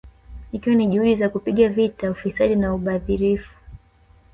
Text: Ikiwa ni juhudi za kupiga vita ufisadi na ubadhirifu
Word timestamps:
Ikiwa 0.51 0.75
ni 0.75 0.87
juhudi 0.87 1.15
za 1.15 1.29
kupiga 1.29 1.69
vita 1.69 2.11
ufisadi 2.11 2.55
na 2.55 2.73
ubadhirifu 2.73 3.53